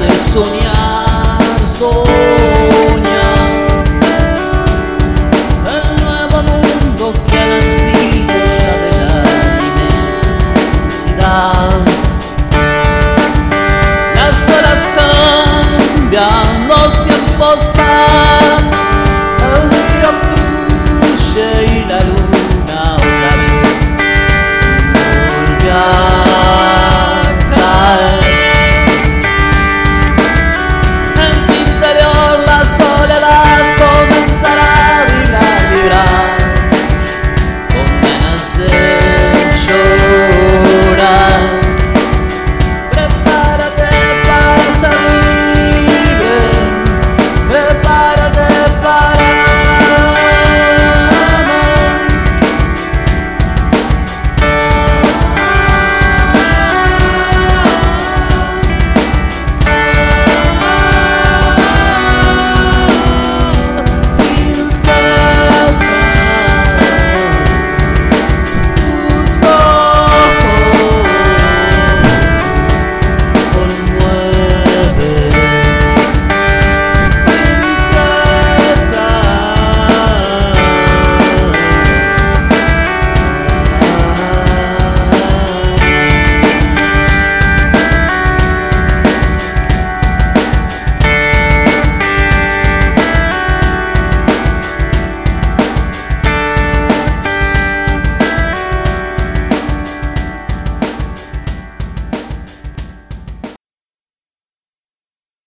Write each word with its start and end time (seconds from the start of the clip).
de 0.00 0.10
soñar. 0.10 1.66
Soy 1.66 2.13